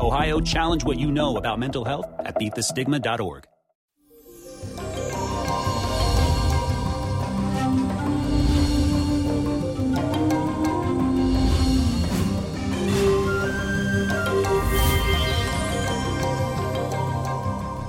[0.00, 3.46] Ohio, challenge what you know about mental health at beatthestigma.org.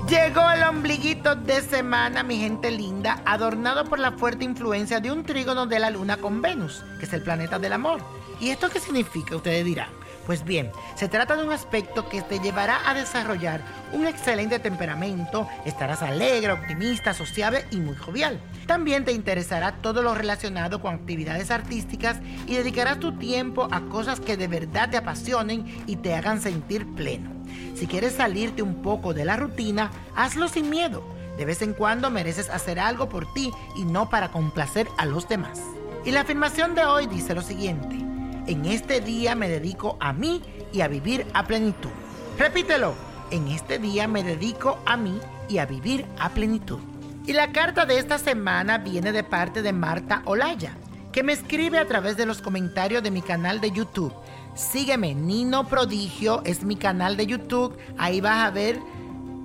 [0.06, 5.24] Llegó el ombliguito de semana, mi gente linda, adornado por la fuerte influencia de un
[5.24, 8.02] trígono de la luna con Venus, que es el planeta del amor.
[8.42, 9.36] ¿Y esto qué significa?
[9.36, 9.88] Ustedes dirán.
[10.26, 13.60] Pues bien, se trata de un aspecto que te llevará a desarrollar
[13.92, 18.40] un excelente temperamento, estarás alegre, optimista, sociable y muy jovial.
[18.66, 24.18] También te interesará todo lo relacionado con actividades artísticas y dedicarás tu tiempo a cosas
[24.18, 27.30] que de verdad te apasionen y te hagan sentir pleno.
[27.76, 31.04] Si quieres salirte un poco de la rutina, hazlo sin miedo.
[31.36, 35.28] De vez en cuando mereces hacer algo por ti y no para complacer a los
[35.28, 35.60] demás.
[36.04, 38.01] Y la afirmación de hoy dice lo siguiente.
[38.46, 40.42] En este día me dedico a mí
[40.72, 41.90] y a vivir a plenitud.
[42.38, 42.94] Repítelo.
[43.30, 46.80] En este día me dedico a mí y a vivir a plenitud.
[47.24, 50.76] Y la carta de esta semana viene de parte de Marta Olaya,
[51.12, 54.12] que me escribe a través de los comentarios de mi canal de YouTube.
[54.54, 57.78] Sígueme, Nino Prodigio es mi canal de YouTube.
[57.96, 58.80] Ahí vas a ver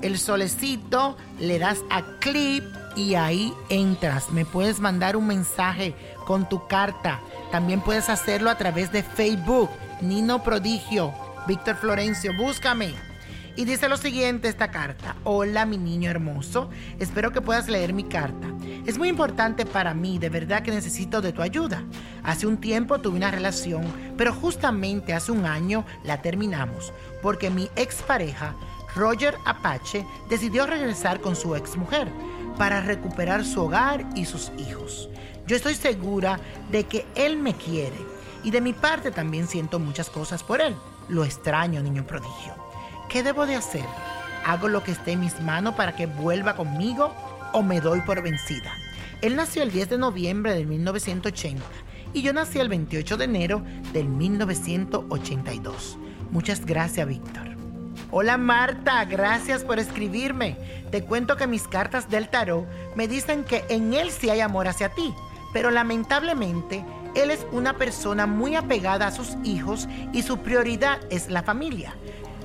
[0.01, 2.63] el solecito, le das a clip
[2.97, 4.31] y ahí entras.
[4.31, 5.93] Me puedes mandar un mensaje
[6.25, 7.21] con tu carta.
[7.51, 9.69] También puedes hacerlo a través de Facebook.
[10.01, 11.13] Nino Prodigio,
[11.47, 12.93] Víctor Florencio, búscame.
[13.55, 15.15] Y dice lo siguiente esta carta.
[15.23, 16.69] Hola mi niño hermoso,
[16.99, 18.47] espero que puedas leer mi carta.
[18.85, 21.83] Es muy importante para mí, de verdad que necesito de tu ayuda.
[22.23, 23.83] Hace un tiempo tuve una relación,
[24.15, 26.93] pero justamente hace un año la terminamos,
[27.23, 28.53] porque mi expareja,
[28.95, 32.07] Roger Apache, decidió regresar con su exmujer
[32.57, 35.09] para recuperar su hogar y sus hijos.
[35.45, 36.39] Yo estoy segura
[36.71, 37.97] de que él me quiere
[38.43, 40.75] y de mi parte también siento muchas cosas por él.
[41.07, 42.53] Lo extraño, niño prodigio.
[43.09, 43.85] ¿Qué debo de hacer?
[44.45, 47.13] ¿Hago lo que esté en mis manos para que vuelva conmigo
[47.53, 48.71] o me doy por vencida?
[49.21, 51.63] Él nació el 10 de noviembre de 1980
[52.13, 53.63] y yo nací el 28 de enero
[53.93, 55.97] del 1982.
[56.31, 57.46] Muchas gracias, Víctor.
[58.09, 60.55] Hola Marta, gracias por escribirme.
[60.91, 64.69] Te cuento que mis cartas del tarot me dicen que en él sí hay amor
[64.69, 65.13] hacia ti,
[65.51, 66.85] pero lamentablemente
[67.15, 71.95] él es una persona muy apegada a sus hijos y su prioridad es la familia.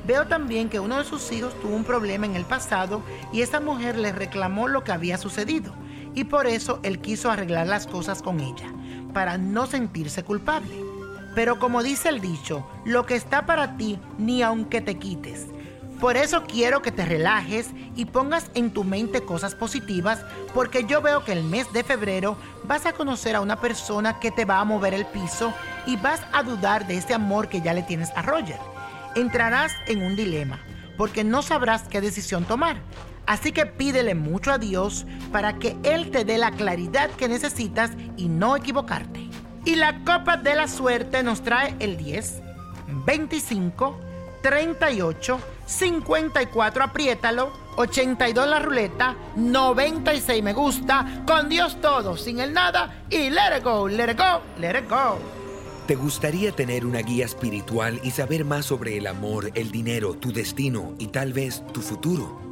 [0.04, 3.00] Veo también que uno de sus hijos tuvo un problema en el pasado
[3.32, 5.72] y esa mujer le reclamó lo que había sucedido
[6.12, 8.66] y por eso él quiso arreglar las cosas con ella,
[9.14, 10.91] para no sentirse culpable.
[11.34, 15.46] Pero como dice el dicho, lo que está para ti ni aunque te quites.
[16.02, 20.18] Por eso quiero que te relajes y pongas en tu mente cosas positivas
[20.52, 24.32] porque yo veo que el mes de febrero vas a conocer a una persona que
[24.32, 25.54] te va a mover el piso
[25.86, 28.58] y vas a dudar de ese amor que ya le tienes a Roger.
[29.14, 30.58] Entrarás en un dilema
[30.96, 32.76] porque no sabrás qué decisión tomar.
[33.26, 37.92] Así que pídele mucho a Dios para que Él te dé la claridad que necesitas
[38.16, 39.31] y no equivocarte.
[39.64, 42.42] Y la copa de la suerte nos trae el 10,
[43.06, 44.00] 25,
[44.42, 53.04] 38, 54, apriétalo, 82 la ruleta, 96 me gusta, con Dios todo, sin el nada
[53.08, 55.18] y let it go, let it go, let it go.
[55.86, 60.32] ¿Te gustaría tener una guía espiritual y saber más sobre el amor, el dinero, tu
[60.32, 62.51] destino y tal vez tu futuro?